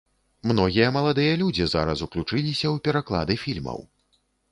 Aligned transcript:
Многія 0.51 0.85
маладыя 0.95 1.33
людзі 1.41 1.67
зараз 1.73 2.01
уключыліся 2.05 2.67
ў 2.73 2.83
пераклады 2.87 3.37
фільмаў. 3.43 3.79